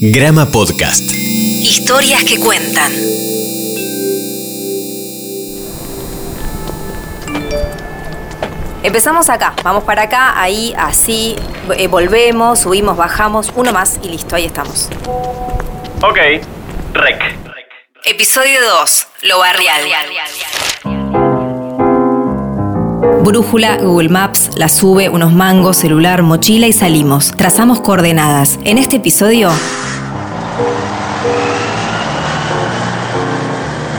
[0.00, 1.10] Grama Podcast.
[1.10, 2.92] Historias que cuentan.
[8.84, 11.34] Empezamos acá, vamos para acá, ahí, así,
[11.76, 14.88] eh, volvemos, subimos, bajamos, uno más y listo, ahí estamos.
[16.00, 16.18] Ok,
[16.92, 17.20] rec.
[18.04, 19.82] Episodio 2, lo barrial.
[23.24, 27.32] Brújula, Google Maps, la sube, unos mangos, celular, mochila y salimos.
[27.32, 28.60] Trazamos coordenadas.
[28.64, 29.50] En este episodio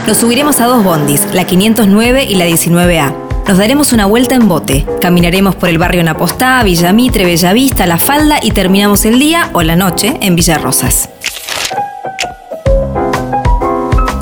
[0.07, 3.13] Nos subiremos a dos bondis, la 509 y la 19A.
[3.47, 4.85] Nos daremos una vuelta en bote.
[5.01, 9.61] Caminaremos por el barrio Napostá, Villa Mitre, Bellavista, La Falda y terminamos el día o
[9.61, 11.09] la noche en Villa Rosas.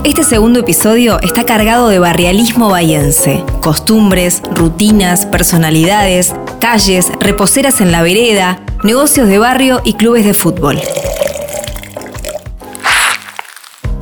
[0.04, 8.02] Este segundo episodio está cargado de barrialismo bahiense, costumbres, rutinas, personalidades, calles, reposeras en la
[8.02, 10.80] vereda, negocios de barrio y clubes de fútbol.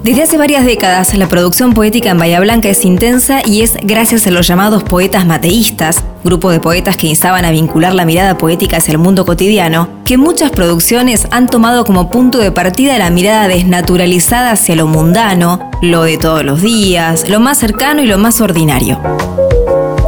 [0.05, 4.27] Desde hace varias décadas, la producción poética en Bahía Blanca es intensa y es gracias
[4.27, 8.77] a los llamados poetas mateístas, grupo de poetas que instaban a vincular la mirada poética
[8.77, 13.47] hacia el mundo cotidiano, que muchas producciones han tomado como punto de partida la mirada
[13.47, 18.41] desnaturalizada hacia lo mundano, lo de todos los días, lo más cercano y lo más
[18.41, 18.99] ordinario.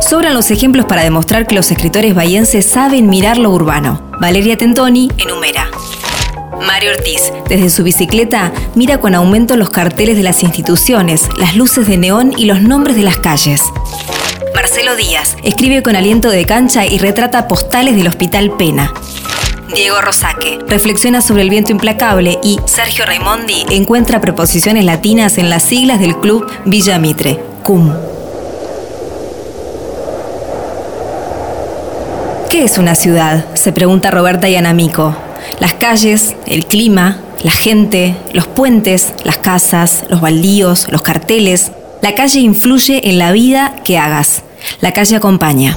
[0.07, 4.00] Sobran los ejemplos para demostrar que los escritores bahienses saben mirar lo urbano.
[4.22, 5.72] Valeria Tentoni enumera.
[6.66, 11.88] Mario Ortiz, desde su bicicleta, mira con aumento los carteles de las instituciones, las luces
[11.88, 13.61] de neón y los nombres de las calles.
[14.55, 18.91] Marcelo Díaz escribe con aliento de cancha y retrata postales del Hospital Pena.
[19.73, 25.63] Diego Rosaque reflexiona sobre el viento implacable y Sergio Raimondi encuentra preposiciones latinas en las
[25.63, 27.94] siglas del club Villa Mitre, CUM.
[32.50, 33.45] ¿Qué es una ciudad?
[33.53, 35.27] se pregunta Roberta Yanamico.
[35.59, 41.72] Las calles, el clima, la gente, los puentes, las casas, los baldíos, los carteles.
[42.02, 44.44] La calle influye en la vida que hagas.
[44.81, 45.75] La calle acompaña.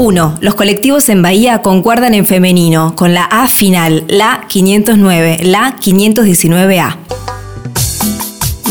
[0.00, 0.38] 1.
[0.40, 7.19] Los colectivos en Bahía concuerdan en femenino, con la A final, la 509, la 519A.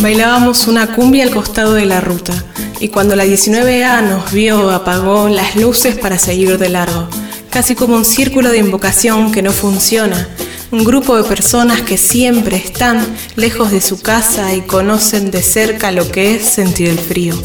[0.01, 2.33] Bailábamos una cumbia al costado de la ruta
[2.79, 7.09] y cuando la 19A nos vio apagó las luces para seguir de largo,
[7.49, 10.29] casi como un círculo de invocación que no funciona,
[10.71, 13.05] un grupo de personas que siempre están
[13.35, 17.35] lejos de su casa y conocen de cerca lo que es sentir el frío.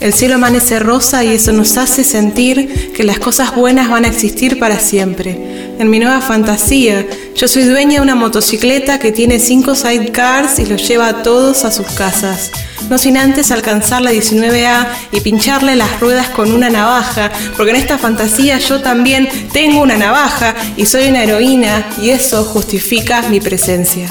[0.00, 4.08] El cielo amanece rosa y eso nos hace sentir que las cosas buenas van a
[4.08, 5.61] existir para siempre.
[5.78, 10.66] En mi nueva fantasía, yo soy dueña de una motocicleta que tiene cinco sidecars y
[10.66, 12.50] los lleva a todos a sus casas
[12.92, 17.76] no sin antes alcanzar la 19A y pincharle las ruedas con una navaja, porque en
[17.76, 23.40] esta fantasía yo también tengo una navaja y soy una heroína y eso justifica mi
[23.40, 24.10] presencia.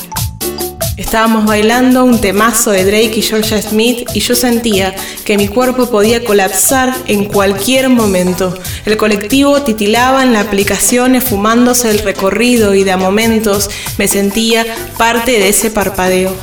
[1.02, 4.96] Estábamos bailando un temazo de Drake y Georgia Smith y yo sentía
[5.26, 8.56] que mi cuerpo podía colapsar en cualquier momento.
[8.86, 14.64] El colectivo titilaba en la aplicación esfumándose el recorrido y de a momentos me sentía
[15.00, 16.36] parte de ese parpadeo.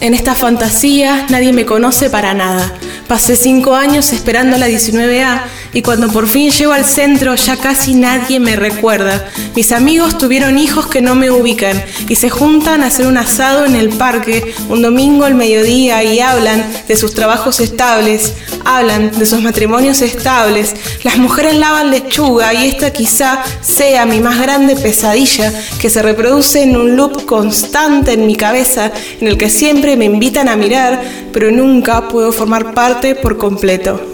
[0.00, 2.74] En esta fantasía nadie me conoce para nada.
[3.06, 5.42] Pasé cinco años esperando la 19A
[5.74, 9.26] y cuando por fin llego al centro ya casi nadie me recuerda.
[9.54, 13.64] Mis amigos tuvieron hijos que no me ubican y se juntan a hacer un asado
[13.64, 18.34] en el parque un domingo al mediodía y hablan de sus trabajos estables,
[18.64, 20.74] hablan de sus matrimonios estables.
[21.04, 26.62] Las mujeres lavan lechuga y esta quizá sea mi más grande pesadilla que se reproduce
[26.62, 31.02] en un loop constante en mi cabeza en el que siempre me invitan a mirar,
[31.32, 34.11] pero nunca puedo formar parte por completo.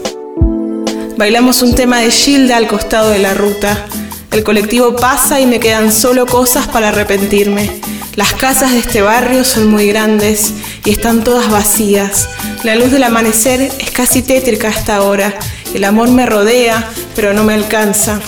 [1.19, 3.87] Bailamos un tema de Gilda al costado de la ruta.
[4.31, 7.69] El colectivo pasa y me quedan solo cosas para arrepentirme.
[8.15, 10.53] Las casas de este barrio son muy grandes
[10.85, 12.29] y están todas vacías.
[12.63, 15.37] La luz del amanecer es casi tétrica hasta ahora.
[15.73, 18.21] El amor me rodea, pero no me alcanza.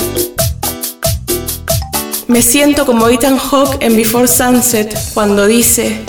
[2.27, 6.01] Me siento como Ethan Hawke en Before Sunset cuando dice,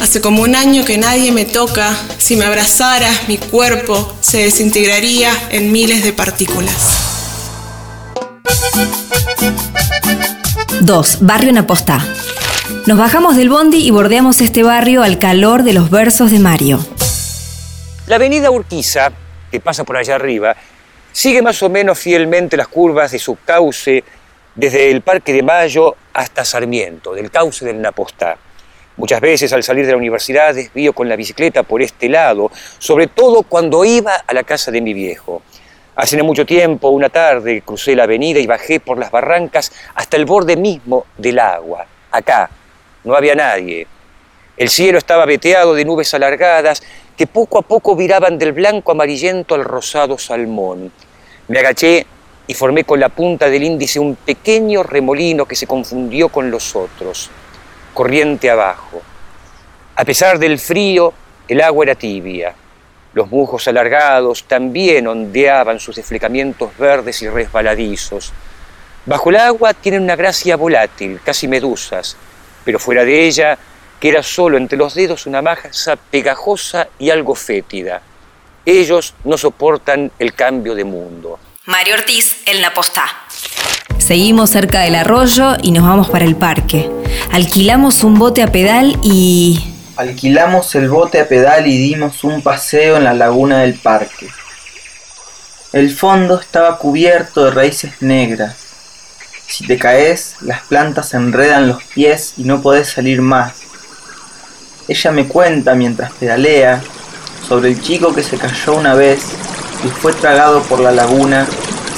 [0.00, 1.96] Hace como un año que nadie me toca.
[2.18, 7.06] Si me abrazaras, mi cuerpo se desintegraría en miles de partículas.
[10.80, 11.18] 2.
[11.22, 12.04] Barrio Napostá.
[12.86, 16.78] Nos bajamos del bondi y bordeamos este barrio al calor de los versos de Mario.
[18.06, 19.10] La avenida Urquiza,
[19.50, 20.54] que pasa por allá arriba,
[21.10, 24.04] sigue más o menos fielmente las curvas de su cauce
[24.54, 28.36] desde el Parque de Mayo hasta Sarmiento, del cauce del Napostá.
[28.96, 33.06] Muchas veces al salir de la universidad desvío con la bicicleta por este lado, sobre
[33.08, 35.42] todo cuando iba a la casa de mi viejo.
[35.96, 40.16] Hace no mucho tiempo, una tarde, crucé la avenida y bajé por las barrancas hasta
[40.16, 41.86] el borde mismo del agua.
[42.10, 42.50] Acá
[43.04, 43.86] no había nadie.
[44.56, 46.82] El cielo estaba veteado de nubes alargadas
[47.16, 50.90] que poco a poco viraban del blanco amarillento al rosado salmón.
[51.48, 52.06] Me agaché
[52.46, 56.76] y formé con la punta del índice un pequeño remolino que se confundió con los
[56.76, 57.30] otros,
[57.96, 59.00] corriente abajo.
[59.96, 61.14] A pesar del frío,
[61.48, 62.54] el agua era tibia.
[63.14, 68.34] Los musgos alargados también ondeaban sus desflecamientos verdes y resbaladizos.
[69.06, 72.18] Bajo el agua tienen una gracia volátil, casi medusas,
[72.66, 73.56] pero fuera de ella
[73.98, 78.02] queda solo entre los dedos una masa pegajosa y algo fétida.
[78.66, 81.38] Ellos no soportan el cambio de mundo.
[81.64, 83.25] Mario Ortiz, El Napostá.
[83.98, 86.90] Seguimos cerca del arroyo y nos vamos para el parque.
[87.32, 89.72] Alquilamos un bote a pedal y...
[89.96, 94.28] Alquilamos el bote a pedal y dimos un paseo en la laguna del parque.
[95.72, 98.56] El fondo estaba cubierto de raíces negras.
[99.48, 103.54] Si te caes, las plantas enredan los pies y no podés salir más.
[104.88, 106.82] Ella me cuenta mientras pedalea
[107.48, 109.20] sobre el chico que se cayó una vez
[109.84, 111.46] y fue tragado por la laguna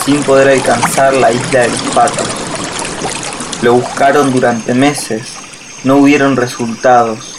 [0.08, 2.26] sin poder alcanzar la isla de los patos.
[3.60, 5.34] Lo buscaron durante meses,
[5.84, 7.37] no hubieron resultados.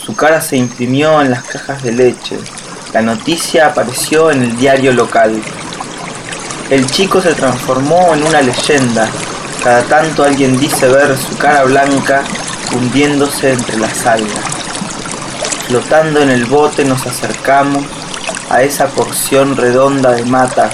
[0.00, 2.38] Su cara se imprimió en las cajas de leche.
[2.92, 5.42] La noticia apareció en el diario local.
[6.70, 9.08] El chico se transformó en una leyenda.
[9.64, 12.22] Cada tanto alguien dice ver su cara blanca
[12.76, 14.44] hundiéndose entre las algas.
[15.66, 17.84] Flotando en el bote nos acercamos
[18.50, 20.70] a esa porción redonda de mata,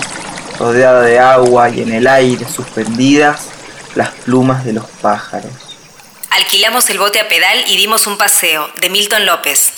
[0.59, 3.49] rodeada de agua y en el aire suspendidas
[3.95, 5.53] las plumas de los pájaros.
[6.31, 9.73] Alquilamos el bote a pedal y dimos un paseo, de Milton López.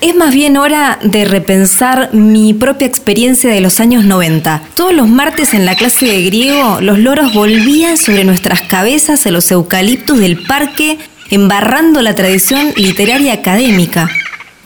[0.00, 4.62] Es más bien hora de repensar mi propia experiencia de los años 90.
[4.74, 9.32] Todos los martes en la clase de griego, los loros volvían sobre nuestras cabezas a
[9.32, 10.98] los eucaliptus del parque
[11.30, 14.08] embarrando la tradición literaria académica,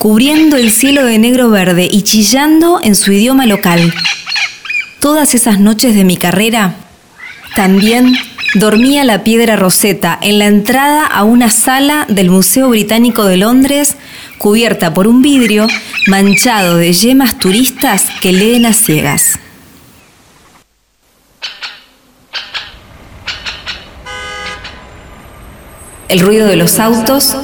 [0.02, 3.94] cubriendo el cielo de negro verde y chillando en su idioma local.
[4.98, 6.74] Todas esas noches de mi carrera,
[7.54, 8.12] también
[8.56, 13.94] dormía la piedra roseta en la entrada a una sala del Museo Británico de Londres
[14.38, 15.68] cubierta por un vidrio
[16.08, 19.38] manchado de yemas turistas que leen a ciegas.
[26.12, 27.34] el ruido de los autos,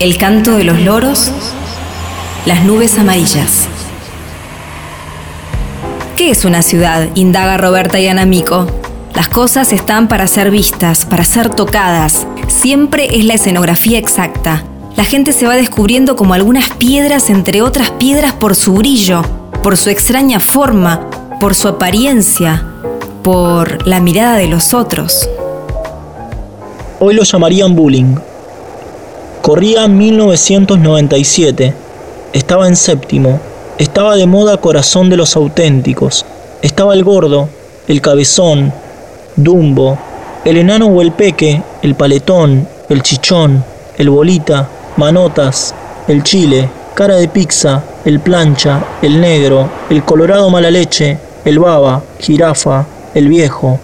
[0.00, 1.32] el canto de los loros,
[2.46, 3.66] las nubes amarillas.
[6.16, 7.08] ¿Qué es una ciudad?
[7.16, 8.66] indaga Roberta y Anamico.
[9.14, 12.28] Las cosas están para ser vistas, para ser tocadas.
[12.46, 14.62] Siempre es la escenografía exacta.
[14.96, 19.22] La gente se va descubriendo como algunas piedras entre otras piedras por su brillo,
[19.64, 21.08] por su extraña forma,
[21.40, 22.64] por su apariencia,
[23.24, 25.28] por la mirada de los otros.
[27.00, 28.16] Hoy lo llamarían bullying.
[29.48, 31.72] Corría 1997.
[32.34, 33.40] Estaba en séptimo.
[33.78, 36.26] Estaba de moda Corazón de los Auténticos.
[36.60, 37.48] Estaba el gordo,
[37.86, 38.74] el cabezón,
[39.36, 39.96] Dumbo,
[40.44, 43.64] el enano o el peque, el paletón, el chichón,
[43.96, 44.68] el bolita,
[44.98, 45.74] manotas,
[46.08, 51.16] el chile, cara de pizza, el plancha, el negro, el colorado mala leche,
[51.46, 52.84] el baba, jirafa,
[53.14, 53.80] el viejo.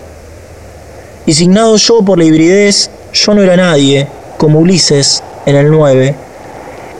[1.24, 6.14] Y signado yo por la hibridez yo no era nadie, como Ulises en el 9.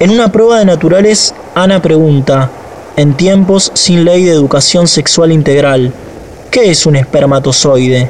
[0.00, 2.50] En una prueba de naturales, Ana pregunta,
[2.96, 5.92] en tiempos sin ley de educación sexual integral,
[6.50, 8.08] ¿qué es un espermatozoide?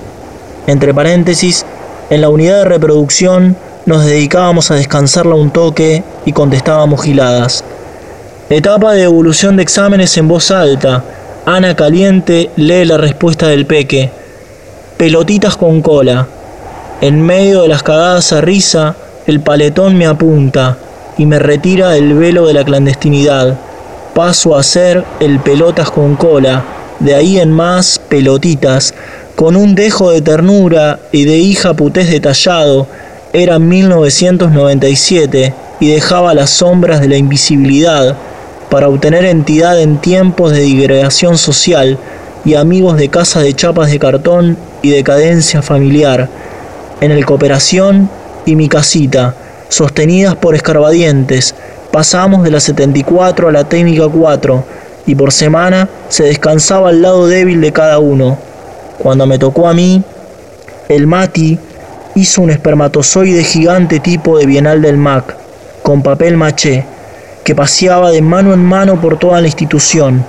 [0.66, 1.64] Entre paréntesis,
[2.10, 7.64] en la unidad de reproducción nos dedicábamos a descansarla un toque y contestábamos giladas.
[8.50, 11.04] Etapa de evolución de exámenes en voz alta.
[11.46, 14.10] Ana caliente lee la respuesta del peque.
[14.96, 16.26] Pelotitas con cola.
[17.00, 20.76] En medio de las cagadas a risa, el paletón me apunta
[21.16, 23.56] y me retira del velo de la clandestinidad.
[24.14, 26.62] Paso a ser el pelotas con cola,
[27.00, 28.92] de ahí en más pelotitas,
[29.34, 32.86] con un dejo de ternura y de hija putés detallado.
[33.32, 38.16] Era 1997 y dejaba las sombras de la invisibilidad
[38.70, 41.98] para obtener entidad en tiempos de digregación social
[42.44, 46.28] y amigos de casa de chapas de cartón y decadencia familiar
[47.00, 48.10] en el Cooperación
[48.46, 49.34] y Mi Casita,
[49.68, 51.54] sostenidas por escarbadientes.
[51.90, 54.64] Pasamos de la 74 a la técnica 4
[55.06, 58.38] y por semana se descansaba al lado débil de cada uno.
[58.98, 60.02] Cuando me tocó a mí,
[60.88, 61.58] el Mati
[62.14, 65.36] hizo un espermatozoide gigante tipo de Bienal del Mac,
[65.82, 66.84] con papel maché,
[67.42, 70.24] que paseaba de mano en mano por toda la institución,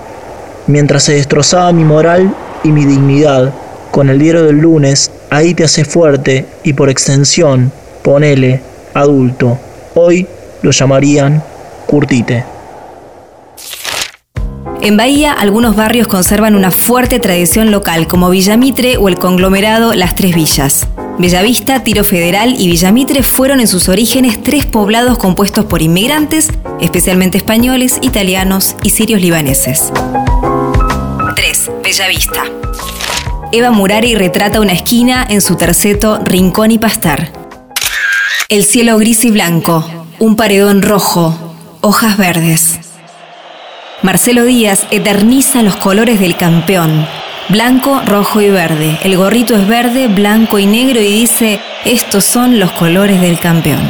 [0.67, 3.53] mientras se destrozaba mi moral y mi dignidad.
[3.91, 7.71] Con el diario del lunes, ahí te hace fuerte y por extensión,
[8.05, 8.61] ponele,
[8.93, 9.57] adulto.
[9.95, 10.27] Hoy
[10.61, 11.43] lo llamarían
[11.87, 12.45] curtite.
[14.81, 20.13] En Bahía, algunos barrios conservan una fuerte tradición local, como Villamitre o el conglomerado Las
[20.13, 20.87] Tres Villas.
[21.17, 27.39] Bellavista, Tiro Federal y Villamitre fueron en sus orígenes tres poblados compuestos por inmigrantes, especialmente
[27.39, 29.91] españoles, italianos y sirios libaneses.
[31.35, 31.71] 3.
[31.83, 32.43] Bellavista.
[33.51, 37.44] Eva Murari retrata una esquina en su terceto Rincón y Pastar.
[38.47, 39.83] El cielo gris y blanco,
[40.19, 41.35] un paredón rojo,
[41.81, 42.79] hojas verdes.
[44.03, 47.07] Marcelo Díaz eterniza los colores del campeón,
[47.49, 48.99] blanco, rojo y verde.
[49.03, 53.81] El gorrito es verde, blanco y negro y dice, estos son los colores del campeón.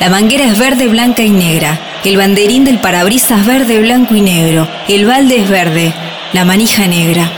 [0.00, 1.78] La manguera es verde, blanca y negra.
[2.04, 4.66] El banderín del parabrisas verde, blanco y negro.
[4.88, 5.94] El balde es verde,
[6.32, 7.30] la manija negra.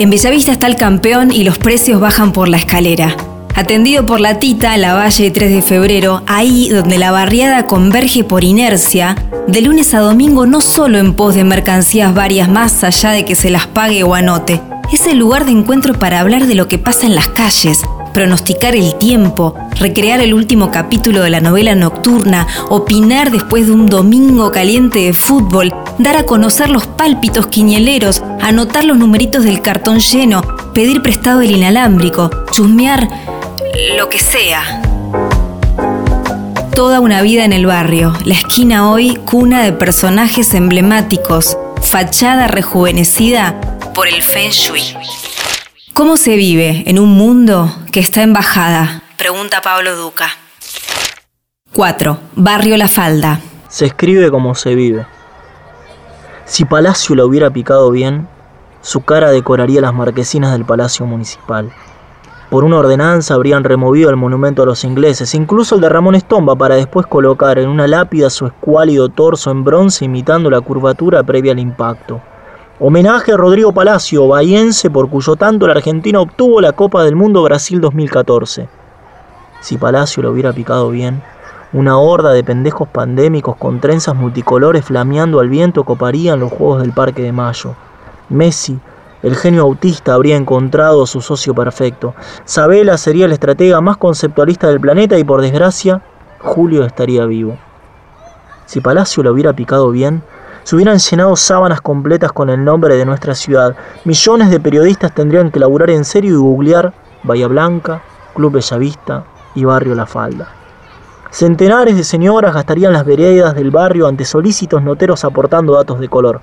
[0.00, 3.14] En Bellavista está el campeón y los precios bajan por la escalera.
[3.54, 8.42] Atendido por la Tita, la Valle 3 de febrero, ahí donde la barriada converge por
[8.42, 9.14] inercia,
[9.46, 13.34] de lunes a domingo no solo en pos de mercancías varias más allá de que
[13.34, 16.78] se las pague o anote, es el lugar de encuentro para hablar de lo que
[16.78, 22.46] pasa en las calles, pronosticar el tiempo, recrear el último capítulo de la novela nocturna,
[22.68, 28.84] opinar después de un domingo caliente de fútbol, dar a conocer los pálpitos quiñeleros, anotar
[28.84, 30.42] los numeritos del cartón lleno,
[30.74, 33.08] pedir prestado el inalámbrico, chusmear
[33.96, 34.82] lo que sea.
[36.74, 43.60] Toda una vida en el barrio, la esquina hoy cuna de personajes emblemáticos, fachada rejuvenecida
[43.94, 44.82] por el Feng Shui.
[45.92, 49.02] ¿Cómo se vive en un mundo que está en bajada?
[49.16, 50.28] Pregunta Pablo Duca.
[51.72, 52.18] 4.
[52.36, 53.40] Barrio La Falda.
[53.68, 55.06] Se escribe como se vive.
[56.44, 58.28] Si Palacio la hubiera picado bien,
[58.80, 61.72] su cara decoraría las marquesinas del Palacio Municipal.
[62.48, 66.56] Por una ordenanza habrían removido el monumento a los ingleses, incluso el de Ramón Estomba,
[66.56, 71.52] para después colocar en una lápida su escuálido torso en bronce imitando la curvatura previa
[71.52, 72.20] al impacto.
[72.82, 77.42] Homenaje a Rodrigo Palacio, bahiense por cuyo tanto la Argentina obtuvo la Copa del Mundo
[77.42, 78.70] Brasil 2014.
[79.60, 81.22] Si Palacio lo hubiera picado bien,
[81.74, 86.94] una horda de pendejos pandémicos con trenzas multicolores flameando al viento coparían los Juegos del
[86.94, 87.74] Parque de Mayo.
[88.30, 88.80] Messi,
[89.22, 92.14] el genio autista habría encontrado su socio perfecto.
[92.46, 96.00] Sabela sería el estratega más conceptualista del planeta y por desgracia,
[96.38, 97.58] Julio estaría vivo.
[98.64, 100.22] Si Palacio lo hubiera picado bien,
[100.62, 103.76] se hubieran llenado sábanas completas con el nombre de nuestra ciudad.
[104.04, 108.02] Millones de periodistas tendrían que laburar en serio y googlear Bahía Blanca,
[108.34, 109.24] Club Bellavista
[109.54, 110.48] y Barrio La Falda.
[111.30, 116.40] Centenares de señoras gastarían las veredas del barrio ante solícitos noteros aportando datos de color.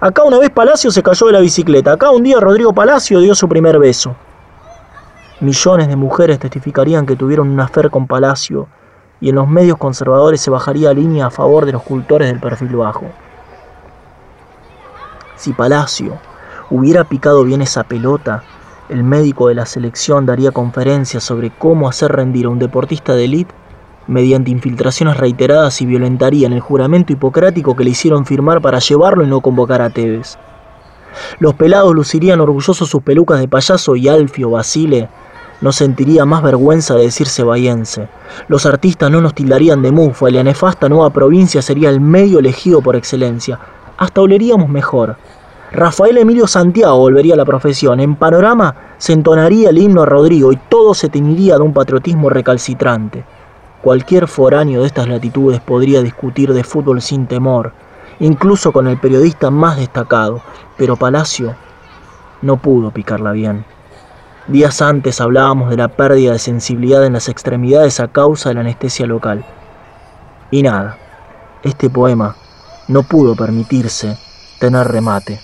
[0.00, 1.92] Acá una vez Palacio se cayó de la bicicleta.
[1.92, 4.14] Acá un día Rodrigo Palacio dio su primer beso.
[5.40, 8.68] Millones de mujeres testificarían que tuvieron un afer con Palacio
[9.20, 12.76] y en los medios conservadores se bajaría línea a favor de los cultores del perfil
[12.76, 13.06] bajo.
[15.38, 16.18] Si Palacio
[16.68, 18.42] hubiera picado bien esa pelota,
[18.88, 23.26] el médico de la selección daría conferencias sobre cómo hacer rendir a un deportista de
[23.26, 23.54] élite
[24.08, 29.28] mediante infiltraciones reiteradas y violentarían el juramento hipocrático que le hicieron firmar para llevarlo y
[29.28, 30.36] no convocar a Tevez.
[31.38, 35.08] Los pelados lucirían orgullosos sus pelucas de payaso y Alfio Basile
[35.60, 38.08] no sentiría más vergüenza de decirse bahiense.
[38.48, 42.40] Los artistas no nos tildarían de mufa y la nefasta nueva provincia sería el medio
[42.40, 43.60] elegido por excelencia.
[43.98, 45.16] Hasta oleríamos mejor.
[45.72, 47.98] Rafael Emilio Santiago volvería a la profesión.
[47.98, 52.30] En panorama se entonaría el himno a Rodrigo y todo se teñiría de un patriotismo
[52.30, 53.24] recalcitrante.
[53.82, 57.72] Cualquier foráneo de estas latitudes podría discutir de fútbol sin temor,
[58.20, 60.42] incluso con el periodista más destacado,
[60.76, 61.56] pero Palacio
[62.40, 63.64] no pudo picarla bien.
[64.46, 68.60] Días antes hablábamos de la pérdida de sensibilidad en las extremidades a causa de la
[68.60, 69.44] anestesia local.
[70.52, 70.96] Y nada,
[71.64, 72.36] este poema
[72.88, 74.16] no pudo permitirse
[74.58, 75.40] tener remate.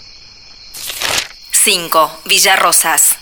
[1.50, 2.10] 5.
[2.28, 3.16] Villarrosas.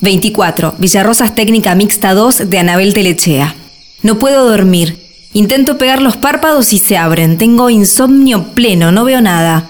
[0.00, 0.74] 24.
[0.78, 3.54] Villarrosas Técnica Mixta 2 de Anabel Telechea.
[4.02, 5.10] No puedo dormir.
[5.32, 7.38] Intento pegar los párpados y se abren.
[7.38, 9.68] Tengo insomnio pleno, no veo nada.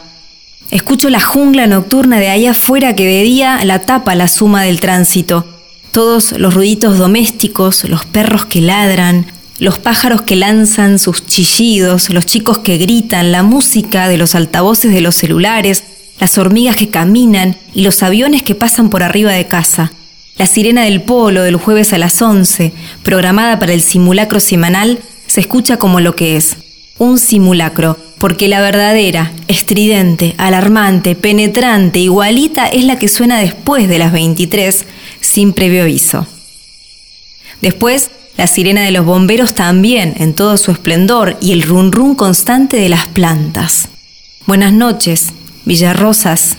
[0.70, 4.80] Escucho la jungla nocturna de allá afuera que de día la tapa la suma del
[4.80, 5.44] tránsito.
[5.90, 9.26] Todos los ruiditos domésticos, los perros que ladran,
[9.60, 14.90] los pájaros que lanzan sus chillidos, los chicos que gritan, la música de los altavoces
[14.90, 15.84] de los celulares,
[16.18, 19.92] las hormigas que caminan y los aviones que pasan por arriba de casa.
[20.38, 25.42] La sirena del polo del jueves a las 11, programada para el simulacro semanal, se
[25.42, 26.56] escucha como lo que es,
[26.96, 33.98] un simulacro, porque la verdadera, estridente, alarmante, penetrante, igualita es la que suena después de
[33.98, 34.86] las 23,
[35.20, 36.26] sin previo aviso.
[37.60, 42.14] Después, la sirena de los bomberos también, en todo su esplendor, y el run run
[42.14, 43.88] constante de las plantas.
[44.46, 45.28] Buenas noches,
[45.64, 46.56] Villarrosas.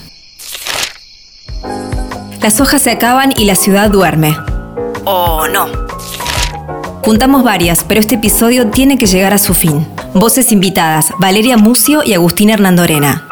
[2.41, 4.35] Las hojas se acaban y la ciudad duerme.
[5.05, 5.67] ¿O no?
[7.03, 9.87] Juntamos varias, pero este episodio tiene que llegar a su fin.
[10.13, 13.27] Voces invitadas, Valeria Mucio y Agustín Hernandorena.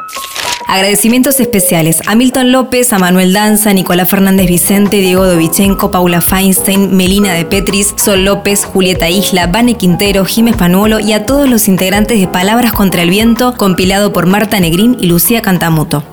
[0.70, 6.96] Agradecimientos especiales a Milton López, a Manuel Danza, Nicolás Fernández Vicente, Diego Dovichenko, Paula Feinstein,
[6.96, 11.68] Melina de Petris, Sol López, Julieta Isla, Vane Quintero, Jiménez Panuolo y a todos los
[11.68, 16.04] integrantes de Palabras contra el Viento, compilado por Marta Negrín y Lucía Cantamuto.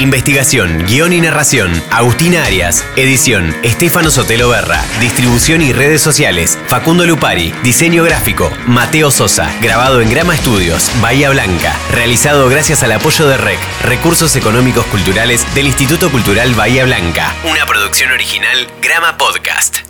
[0.00, 2.86] Investigación, guion y narración, Agustina Arias.
[2.96, 4.82] Edición, Estefano Sotelo Berra.
[4.98, 7.52] Distribución y redes sociales, Facundo Lupari.
[7.62, 9.54] Diseño gráfico, Mateo Sosa.
[9.60, 11.76] Grabado en Grama Estudios, Bahía Blanca.
[11.92, 17.34] Realizado gracias al apoyo de REC, Recursos Económicos Culturales del Instituto Cultural Bahía Blanca.
[17.44, 19.89] Una producción original, Grama Podcast.